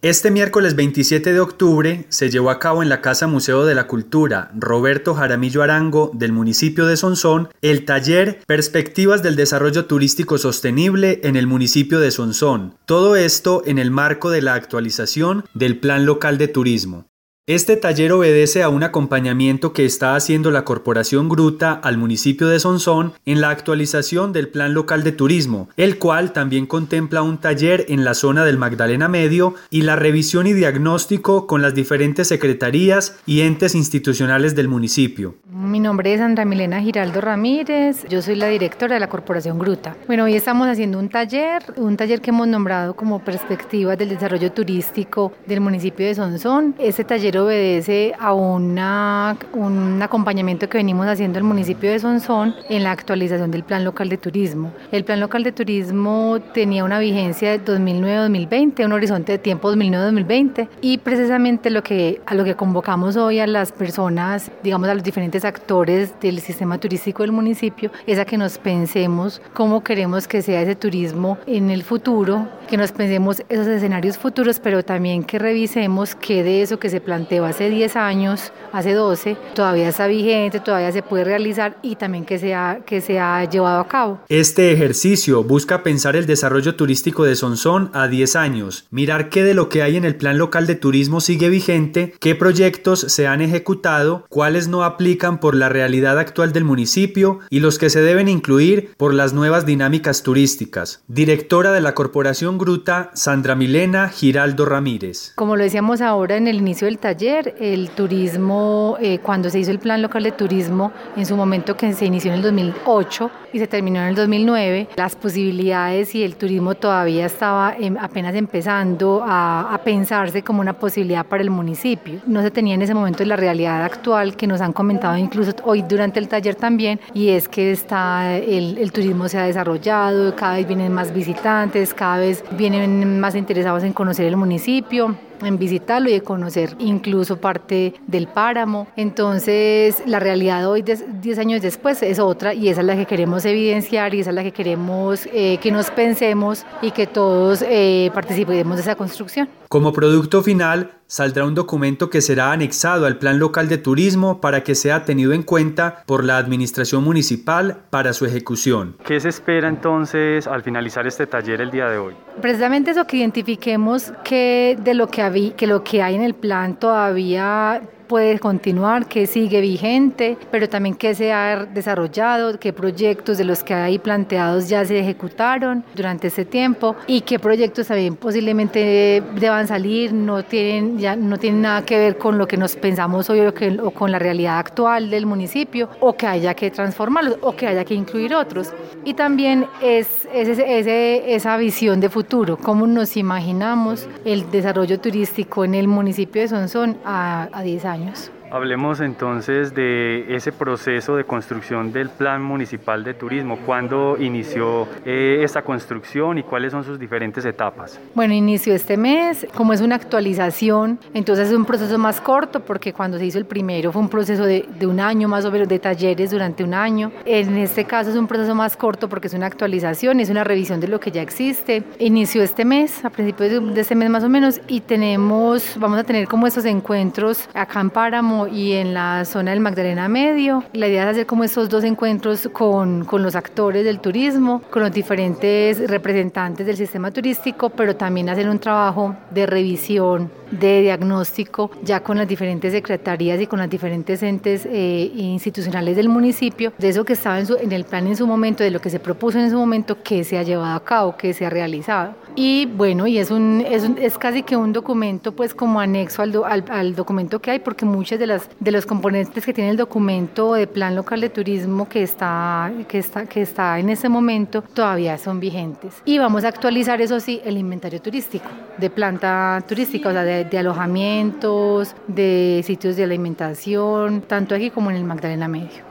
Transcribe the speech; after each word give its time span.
Este 0.00 0.30
miércoles 0.30 0.76
27 0.76 1.32
de 1.32 1.40
octubre 1.40 2.06
se 2.08 2.30
llevó 2.30 2.50
a 2.50 2.60
cabo 2.60 2.84
en 2.84 2.88
la 2.88 3.00
Casa 3.00 3.26
Museo 3.26 3.64
de 3.64 3.74
la 3.74 3.88
Cultura 3.88 4.52
Roberto 4.56 5.12
Jaramillo 5.12 5.64
Arango 5.64 6.12
del 6.14 6.30
municipio 6.30 6.86
de 6.86 6.96
Sonsón 6.96 7.48
el 7.62 7.84
taller 7.84 8.38
Perspectivas 8.46 9.24
del 9.24 9.34
Desarrollo 9.34 9.86
Turístico 9.86 10.38
Sostenible 10.38 11.18
en 11.24 11.34
el 11.34 11.48
municipio 11.48 11.98
de 11.98 12.12
Sonsón. 12.12 12.76
Todo 12.86 13.16
esto 13.16 13.64
en 13.66 13.78
el 13.78 13.90
marco 13.90 14.30
de 14.30 14.40
la 14.40 14.54
actualización 14.54 15.44
del 15.52 15.80
Plan 15.80 16.06
Local 16.06 16.38
de 16.38 16.46
Turismo. 16.46 17.07
Este 17.48 17.78
taller 17.78 18.12
obedece 18.12 18.62
a 18.62 18.68
un 18.68 18.82
acompañamiento 18.82 19.72
que 19.72 19.86
está 19.86 20.14
haciendo 20.14 20.50
la 20.50 20.66
Corporación 20.66 21.30
Gruta 21.30 21.72
al 21.72 21.96
municipio 21.96 22.46
de 22.46 22.60
Sonsón 22.60 23.14
en 23.24 23.40
la 23.40 23.48
actualización 23.48 24.34
del 24.34 24.48
Plan 24.48 24.74
Local 24.74 25.02
de 25.02 25.12
Turismo, 25.12 25.70
el 25.78 25.96
cual 25.96 26.34
también 26.34 26.66
contempla 26.66 27.22
un 27.22 27.38
taller 27.38 27.86
en 27.88 28.04
la 28.04 28.12
zona 28.12 28.44
del 28.44 28.58
Magdalena 28.58 29.08
Medio 29.08 29.54
y 29.70 29.80
la 29.80 29.96
revisión 29.96 30.46
y 30.46 30.52
diagnóstico 30.52 31.46
con 31.46 31.62
las 31.62 31.74
diferentes 31.74 32.28
secretarías 32.28 33.16
y 33.24 33.40
entes 33.40 33.74
institucionales 33.74 34.54
del 34.54 34.68
municipio. 34.68 35.36
Mi 35.68 35.80
nombre 35.80 36.14
es 36.14 36.20
Sandra 36.20 36.46
Milena 36.46 36.80
Giraldo 36.80 37.20
Ramírez, 37.20 38.06
yo 38.08 38.22
soy 38.22 38.36
la 38.36 38.46
directora 38.46 38.94
de 38.94 39.00
la 39.00 39.08
Corporación 39.10 39.58
Gruta. 39.58 39.94
Bueno, 40.06 40.24
hoy 40.24 40.34
estamos 40.34 40.66
haciendo 40.66 40.98
un 40.98 41.10
taller, 41.10 41.62
un 41.76 41.94
taller 41.94 42.22
que 42.22 42.30
hemos 42.30 42.48
nombrado 42.48 42.96
como 42.96 43.18
Perspectivas 43.18 43.98
del 43.98 44.08
Desarrollo 44.08 44.50
Turístico 44.50 45.30
del 45.44 45.60
municipio 45.60 46.06
de 46.06 46.14
Sonsón. 46.14 46.74
Este 46.78 47.04
taller 47.04 47.36
obedece 47.36 48.14
a 48.18 48.32
una, 48.32 49.36
un 49.52 50.00
acompañamiento 50.00 50.70
que 50.70 50.78
venimos 50.78 51.06
haciendo 51.06 51.38
el 51.38 51.44
municipio 51.44 51.90
de 51.90 51.98
Sonsón 51.98 52.54
en 52.70 52.82
la 52.82 52.92
actualización 52.92 53.50
del 53.50 53.62
Plan 53.62 53.84
Local 53.84 54.08
de 54.08 54.16
Turismo. 54.16 54.72
El 54.90 55.04
Plan 55.04 55.20
Local 55.20 55.42
de 55.42 55.52
Turismo 55.52 56.38
tenía 56.54 56.82
una 56.82 56.98
vigencia 56.98 57.50
de 57.50 57.62
2009-2020, 57.62 58.86
un 58.86 58.92
horizonte 58.92 59.32
de 59.32 59.38
tiempo 59.38 59.70
2009-2020 59.74 60.66
y 60.80 60.96
precisamente 60.96 61.68
lo 61.68 61.82
que, 61.82 62.22
a 62.24 62.34
lo 62.34 62.44
que 62.44 62.54
convocamos 62.54 63.16
hoy 63.16 63.40
a 63.40 63.46
las 63.46 63.70
personas, 63.70 64.50
digamos 64.62 64.88
a 64.88 64.94
los 64.94 65.02
diferentes 65.02 65.44
actores 65.44 65.57
del 65.66 66.40
sistema 66.40 66.78
turístico 66.78 67.22
del 67.22 67.32
municipio, 67.32 67.90
es 68.06 68.18
a 68.18 68.24
que 68.24 68.38
nos 68.38 68.58
pensemos 68.58 69.40
cómo 69.54 69.82
queremos 69.82 70.26
que 70.26 70.42
sea 70.42 70.62
ese 70.62 70.74
turismo 70.74 71.38
en 71.46 71.70
el 71.70 71.82
futuro, 71.82 72.48
que 72.68 72.76
nos 72.76 72.92
pensemos 72.92 73.42
esos 73.48 73.66
escenarios 73.66 74.18
futuros, 74.18 74.60
pero 74.60 74.82
también 74.84 75.24
que 75.24 75.38
revisemos 75.38 76.14
qué 76.14 76.42
de 76.42 76.62
eso 76.62 76.78
que 76.78 76.90
se 76.90 77.00
plantea 77.00 77.46
hace 77.46 77.70
10 77.70 77.96
años, 77.96 78.52
hace 78.72 78.92
12, 78.92 79.36
todavía 79.54 79.88
está 79.88 80.06
vigente, 80.06 80.60
todavía 80.60 80.92
se 80.92 81.02
puede 81.02 81.24
realizar 81.24 81.78
y 81.82 81.96
también 81.96 82.24
que 82.24 82.38
se 82.38 82.54
ha, 82.54 82.80
que 82.84 83.00
se 83.00 83.18
ha 83.18 83.44
llevado 83.44 83.80
a 83.80 83.88
cabo. 83.88 84.20
Este 84.28 84.72
ejercicio 84.72 85.44
busca 85.44 85.82
pensar 85.82 86.16
el 86.16 86.26
desarrollo 86.26 86.76
turístico 86.76 87.24
de 87.24 87.36
Sonsón 87.36 87.90
a 87.94 88.08
10 88.08 88.36
años, 88.36 88.86
mirar 88.90 89.28
qué 89.28 89.44
de 89.44 89.54
lo 89.54 89.68
que 89.68 89.82
hay 89.82 89.96
en 89.96 90.04
el 90.04 90.16
plan 90.16 90.38
local 90.38 90.66
de 90.66 90.74
turismo 90.74 91.20
sigue 91.20 91.48
vigente, 91.48 92.14
qué 92.20 92.34
proyectos 92.34 93.00
se 93.00 93.26
han 93.26 93.40
ejecutado, 93.40 94.26
cuáles 94.28 94.68
no 94.68 94.84
aplican 94.84 95.40
por 95.40 95.47
la 95.54 95.68
realidad 95.68 96.18
actual 96.18 96.52
del 96.52 96.64
municipio 96.64 97.40
y 97.50 97.60
los 97.60 97.78
que 97.78 97.90
se 97.90 98.02
deben 98.02 98.28
incluir 98.28 98.90
por 98.96 99.14
las 99.14 99.32
nuevas 99.32 99.66
dinámicas 99.66 100.22
turísticas. 100.22 101.02
Directora 101.08 101.72
de 101.72 101.80
la 101.80 101.94
Corporación 101.94 102.58
Gruta, 102.58 103.10
Sandra 103.14 103.54
Milena 103.54 104.08
Giraldo 104.08 104.64
Ramírez. 104.64 105.32
Como 105.36 105.56
lo 105.56 105.64
decíamos 105.64 106.00
ahora 106.00 106.36
en 106.36 106.48
el 106.48 106.56
inicio 106.56 106.86
del 106.86 106.98
taller, 106.98 107.54
el 107.60 107.90
turismo, 107.90 108.96
eh, 109.00 109.18
cuando 109.22 109.50
se 109.50 109.58
hizo 109.58 109.70
el 109.70 109.78
plan 109.78 110.02
local 110.02 110.22
de 110.22 110.32
turismo, 110.32 110.92
en 111.16 111.26
su 111.26 111.36
momento 111.36 111.76
que 111.76 111.92
se 111.92 112.06
inició 112.06 112.30
en 112.32 112.36
el 112.36 112.42
2008 112.42 113.30
y 113.52 113.58
se 113.58 113.66
terminó 113.66 114.00
en 114.00 114.08
el 114.08 114.14
2009, 114.14 114.88
las 114.96 115.16
posibilidades 115.16 116.14
y 116.14 116.22
el 116.22 116.36
turismo 116.36 116.74
todavía 116.74 117.26
estaba 117.26 117.74
em, 117.78 117.96
apenas 117.98 118.34
empezando 118.34 119.22
a, 119.26 119.72
a, 119.72 119.78
pensarse 119.78 120.42
como 120.42 120.60
una 120.60 120.74
posibilidad 120.74 121.24
para 121.24 121.42
el 121.42 121.50
municipio. 121.50 122.20
No 122.26 122.42
se 122.42 122.50
tenía 122.50 122.74
en 122.74 122.82
ese 122.82 122.94
momento 122.94 123.24
la 123.24 123.36
realidad 123.36 123.84
actual 123.84 124.36
que 124.36 124.46
nos 124.46 124.60
han 124.60 124.72
comentado 124.72 125.16
incluso 125.16 125.37
hoy 125.64 125.82
durante 125.82 126.20
el 126.20 126.28
taller 126.28 126.54
también, 126.54 127.00
y 127.14 127.30
es 127.30 127.48
que 127.48 127.72
está, 127.72 128.36
el, 128.36 128.78
el 128.78 128.92
turismo 128.92 129.28
se 129.28 129.38
ha 129.38 129.44
desarrollado, 129.44 130.34
cada 130.36 130.56
vez 130.56 130.66
vienen 130.66 130.92
más 130.92 131.12
visitantes, 131.12 131.94
cada 131.94 132.18
vez 132.18 132.44
vienen 132.52 133.20
más 133.20 133.34
interesados 133.34 133.82
en 133.84 133.92
conocer 133.92 134.26
el 134.26 134.36
municipio 134.36 135.16
en 135.42 135.58
visitarlo 135.58 136.08
y 136.08 136.14
de 136.14 136.22
conocer 136.22 136.74
incluso 136.78 137.40
parte 137.40 137.94
del 138.06 138.26
páramo. 138.28 138.88
Entonces, 138.96 140.02
la 140.06 140.18
realidad 140.18 140.68
hoy, 140.68 140.82
10 140.82 141.38
años 141.38 141.62
después, 141.62 142.02
es 142.02 142.18
otra 142.18 142.54
y 142.54 142.68
esa 142.68 142.80
es 142.80 142.86
la 142.86 142.96
que 142.96 143.06
queremos 143.06 143.44
evidenciar 143.44 144.14
y 144.14 144.20
esa 144.20 144.30
es 144.30 144.36
la 144.36 144.42
que 144.42 144.52
queremos 144.52 145.26
eh, 145.32 145.58
que 145.58 145.70
nos 145.70 145.90
pensemos 145.90 146.64
y 146.82 146.90
que 146.90 147.06
todos 147.06 147.62
eh, 147.62 148.10
participemos 148.14 148.76
de 148.76 148.82
esa 148.82 148.94
construcción. 148.94 149.48
Como 149.68 149.92
producto 149.92 150.42
final, 150.42 150.92
saldrá 151.06 151.44
un 151.44 151.54
documento 151.54 152.08
que 152.08 152.22
será 152.22 152.52
anexado 152.52 153.04
al 153.04 153.18
Plan 153.18 153.38
Local 153.38 153.68
de 153.68 153.76
Turismo 153.76 154.40
para 154.40 154.64
que 154.64 154.74
sea 154.74 155.04
tenido 155.04 155.34
en 155.34 155.42
cuenta 155.42 156.04
por 156.06 156.24
la 156.24 156.38
Administración 156.38 157.04
Municipal 157.04 157.82
para 157.90 158.14
su 158.14 158.24
ejecución. 158.24 158.96
¿Qué 159.04 159.20
se 159.20 159.28
espera 159.28 159.68
entonces 159.68 160.46
al 160.46 160.62
finalizar 160.62 161.06
este 161.06 161.26
taller 161.26 161.60
el 161.60 161.70
día 161.70 161.84
de 161.90 161.98
hoy? 161.98 162.14
Precisamente 162.40 162.92
eso 162.92 163.06
que 163.06 163.16
identifiquemos 163.16 164.12
que 164.24 164.78
de 164.82 164.94
lo 164.94 165.08
que, 165.08 165.22
había, 165.22 165.56
que 165.56 165.66
lo 165.66 165.82
que 165.82 166.02
hay 166.02 166.14
en 166.14 166.22
el 166.22 166.34
plan 166.34 166.76
todavía 166.76 167.82
puede 168.08 168.38
continuar, 168.38 169.06
que 169.06 169.26
sigue 169.26 169.60
vigente, 169.60 170.36
pero 170.50 170.68
también 170.68 170.96
que 170.96 171.14
se 171.14 171.32
ha 171.32 171.66
desarrollado, 171.66 172.58
qué 172.58 172.72
proyectos 172.72 173.38
de 173.38 173.44
los 173.44 173.62
que 173.62 173.74
hay 173.74 173.98
planteados 173.98 174.68
ya 174.68 174.84
se 174.84 174.98
ejecutaron 174.98 175.84
durante 175.94 176.28
ese 176.28 176.44
tiempo 176.44 176.96
y 177.06 177.20
qué 177.20 177.38
proyectos 177.38 177.86
también 177.86 178.16
posiblemente 178.16 179.22
deban 179.38 179.68
salir, 179.68 180.12
no 180.12 180.42
tienen, 180.42 180.98
ya 180.98 181.14
no 181.14 181.36
tienen 181.36 181.62
nada 181.62 181.84
que 181.84 181.98
ver 181.98 182.16
con 182.16 182.38
lo 182.38 182.48
que 182.48 182.56
nos 182.56 182.74
pensamos 182.76 183.28
hoy 183.28 183.40
o, 183.40 183.52
que, 183.52 183.78
o 183.80 183.90
con 183.90 184.10
la 184.10 184.18
realidad 184.18 184.58
actual 184.58 185.10
del 185.10 185.26
municipio 185.26 185.90
o 186.00 186.14
que 186.14 186.26
haya 186.26 186.54
que 186.54 186.70
transformarlos 186.70 187.36
o 187.42 187.54
que 187.54 187.66
haya 187.66 187.84
que 187.84 187.94
incluir 187.94 188.34
otros. 188.34 188.72
Y 189.04 189.14
también 189.14 189.66
es, 189.82 190.26
es, 190.32 190.58
esa 190.58 191.56
visión 191.58 192.00
de 192.00 192.08
futuro, 192.08 192.27
cómo 192.58 192.86
nos 192.86 193.16
imaginamos 193.16 194.06
el 194.24 194.50
desarrollo 194.50 195.00
turístico 195.00 195.64
en 195.64 195.74
el 195.74 195.88
municipio 195.88 196.42
de 196.42 196.48
Sonsón 196.48 196.98
a, 197.04 197.48
a 197.52 197.62
10 197.62 197.84
años. 197.86 198.30
Hablemos 198.50 199.00
entonces 199.00 199.74
de 199.74 200.34
ese 200.34 200.52
proceso 200.52 201.16
de 201.16 201.24
construcción 201.24 201.92
del 201.92 202.08
Plan 202.08 202.42
Municipal 202.42 203.04
de 203.04 203.12
Turismo. 203.12 203.58
¿Cuándo 203.66 204.16
inició 204.18 204.88
eh, 205.04 205.40
esta 205.42 205.62
construcción 205.62 206.38
y 206.38 206.42
cuáles 206.42 206.72
son 206.72 206.82
sus 206.82 206.98
diferentes 206.98 207.44
etapas? 207.44 208.00
Bueno, 208.14 208.32
inició 208.32 208.74
este 208.74 208.96
mes. 208.96 209.46
Como 209.54 209.74
es 209.74 209.82
una 209.82 209.96
actualización, 209.96 210.98
entonces 211.12 211.48
es 211.48 211.54
un 211.54 211.66
proceso 211.66 211.98
más 211.98 212.22
corto 212.22 212.60
porque 212.60 212.94
cuando 212.94 213.18
se 213.18 213.26
hizo 213.26 213.38
el 213.38 213.44
primero 213.44 213.92
fue 213.92 214.00
un 214.00 214.08
proceso 214.08 214.44
de, 214.44 214.66
de 214.78 214.86
un 214.86 214.98
año 214.98 215.28
más 215.28 215.44
o 215.44 215.50
menos 215.50 215.68
de 215.68 215.78
talleres 215.78 216.30
durante 216.30 216.64
un 216.64 216.72
año. 216.72 217.12
En 217.26 217.56
este 217.58 217.84
caso 217.84 218.10
es 218.10 218.16
un 218.16 218.26
proceso 218.26 218.54
más 218.54 218.78
corto 218.78 219.10
porque 219.10 219.26
es 219.26 219.34
una 219.34 219.46
actualización, 219.46 220.20
es 220.20 220.30
una 220.30 220.42
revisión 220.42 220.80
de 220.80 220.88
lo 220.88 221.00
que 221.00 221.10
ya 221.10 221.20
existe. 221.20 221.82
Inició 221.98 222.42
este 222.42 222.64
mes, 222.64 223.04
a 223.04 223.10
principios 223.10 223.74
de 223.74 223.80
este 223.80 223.94
mes 223.94 224.08
más 224.08 224.24
o 224.24 224.28
menos, 224.30 224.60
y 224.68 224.80
tenemos, 224.80 225.76
vamos 225.78 225.98
a 225.98 226.04
tener 226.04 226.26
como 226.26 226.46
estos 226.46 226.64
encuentros 226.64 227.48
acá 227.52 227.80
en 227.80 227.90
Páramo 227.90 228.37
y 228.46 228.74
en 228.74 228.94
la 228.94 229.24
zona 229.24 229.50
del 229.50 229.60
Magdalena 229.60 230.08
Medio. 230.08 230.64
La 230.72 230.86
idea 230.86 231.04
es 231.04 231.10
hacer 231.10 231.26
como 231.26 231.44
estos 231.44 231.68
dos 231.68 231.84
encuentros 231.84 232.48
con, 232.52 233.04
con 233.04 233.22
los 233.22 233.34
actores 233.34 233.84
del 233.84 234.00
turismo, 234.00 234.62
con 234.70 234.82
los 234.82 234.92
diferentes 234.92 235.88
representantes 235.88 236.66
del 236.66 236.76
sistema 236.76 237.10
turístico, 237.10 237.70
pero 237.70 237.96
también 237.96 238.28
hacer 238.28 238.48
un 238.48 238.58
trabajo 238.58 239.16
de 239.30 239.46
revisión 239.46 240.30
de 240.50 240.82
diagnóstico 240.82 241.70
ya 241.82 242.00
con 242.00 242.18
las 242.18 242.28
diferentes 242.28 242.72
secretarías 242.72 243.40
y 243.40 243.46
con 243.46 243.58
las 243.58 243.70
diferentes 243.70 244.22
entes 244.22 244.66
eh, 244.66 245.10
institucionales 245.14 245.96
del 245.96 246.08
municipio, 246.08 246.72
de 246.78 246.88
eso 246.88 247.04
que 247.04 247.14
estaba 247.14 247.38
en, 247.38 247.46
su, 247.46 247.56
en, 247.56 247.72
el 247.72 247.84
plan 247.84 248.06
en 248.06 248.16
su 248.16 248.26
momento, 248.26 248.64
de 248.64 248.70
lo 248.70 248.80
que 248.80 248.90
se 248.90 249.00
propuso 249.00 249.38
en 249.38 249.50
su 249.50 249.56
momento, 249.56 250.02
que 250.02 250.24
se 250.24 250.38
ha 250.38 250.42
llevado 250.42 250.74
a 250.74 250.84
cabo, 250.84 251.16
que 251.16 251.32
se 251.32 251.46
ha 251.46 251.50
realizado. 251.50 252.14
Y 252.34 252.66
bueno, 252.66 253.06
y 253.06 253.18
es, 253.18 253.30
un, 253.30 253.64
es, 253.68 253.84
un, 253.84 253.98
es 253.98 254.16
casi 254.16 254.42
que 254.42 254.56
un 254.56 254.72
documento 254.72 255.32
pues 255.32 255.54
como 255.54 255.80
anexo 255.80 256.22
al, 256.22 256.32
do, 256.32 256.44
al, 256.44 256.64
al, 256.68 256.94
documento 256.94 257.40
que 257.40 257.50
hay, 257.50 257.58
porque 257.58 257.84
muchas 257.84 258.18
de, 258.18 258.26
las, 258.26 258.48
de 258.60 258.70
los 258.70 258.86
componentes 258.86 259.44
que 259.44 259.52
tiene 259.52 259.70
el 259.70 259.76
documento 259.76 260.54
de 260.54 260.66
plan 260.66 260.94
local 260.94 261.20
de 261.20 261.30
turismo 261.30 261.88
que 261.88 262.02
está, 262.02 262.70
que 262.86 262.98
está, 262.98 263.26
que 263.26 263.42
está 263.42 263.78
en 263.78 263.90
ese 263.90 264.08
momento 264.08 264.62
todavía 264.62 265.18
son 265.18 265.40
vigentes. 265.40 265.94
Y 266.04 266.18
vamos 266.18 266.44
a 266.44 266.48
actualizar, 266.48 267.00
eso 267.00 267.18
sí, 267.20 267.40
el 267.44 267.56
inventario 267.58 268.00
turístico, 268.00 268.46
de 268.76 268.90
planta 268.90 269.62
turística, 269.66 270.08
o 270.08 270.12
sea, 270.12 270.22
de 270.22 270.37
de, 270.44 270.58
alojamientos, 270.58 271.94
de 272.06 272.62
sitios 272.64 272.96
de 272.96 273.04
alimentación, 273.04 274.22
tanto 274.22 274.54
aquí 274.54 274.70
como 274.70 274.90
en 274.90 274.96
el 274.96 275.04
Magdalena 275.04 275.48
Medio. 275.48 275.88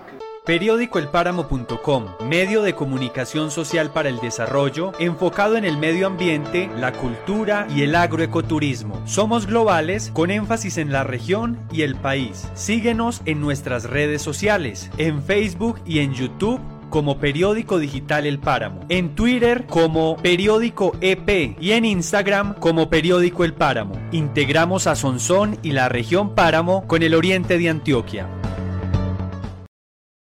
Periódico 0.47 0.97
Elpáramo.com, 0.97 2.05
medio 2.25 2.61
de 2.61 2.73
comunicación 2.73 3.51
social 3.51 3.91
para 3.91 4.07
el 4.07 4.19
desarrollo, 4.19 4.94
enfocado 4.97 5.57
en 5.57 5.65
el 5.65 5.77
medio 5.77 6.07
ambiente, 6.07 6.69
la 6.77 6.94
cultura 6.94 7.67
y 7.75 7.81
el 7.81 7.94
agroecoturismo. 7.94 9.01
Somos 9.05 9.45
globales 9.45 10.09
con 10.13 10.31
énfasis 10.31 10.77
en 10.77 10.94
la 10.94 11.03
región 11.03 11.59
y 11.69 11.81
el 11.81 11.95
país. 11.97 12.47
Síguenos 12.53 13.21
en 13.25 13.41
nuestras 13.41 13.83
redes 13.83 14.21
sociales, 14.21 14.89
en 14.97 15.21
Facebook 15.21 15.81
y 15.85 15.99
en 15.99 16.13
YouTube 16.13 16.61
como 16.89 17.19
Periódico 17.19 17.79
Digital 17.79 18.25
El 18.25 18.39
Páramo, 18.39 18.81
en 18.89 19.15
Twitter 19.15 19.65
como 19.67 20.17
Periódico 20.17 20.95
EP 21.01 21.57
y 21.59 21.71
en 21.71 21.85
Instagram 21.85 22.55
como 22.55 22.89
Periódico 22.89 23.43
El 23.43 23.53
Páramo. 23.53 23.93
Integramos 24.11 24.87
a 24.87 24.95
Sonsón 24.95 25.57
y 25.63 25.71
la 25.71 25.89
región 25.89 26.35
Páramo 26.35 26.87
con 26.87 27.03
el 27.03 27.13
oriente 27.13 27.57
de 27.57 27.69
Antioquia. 27.69 28.36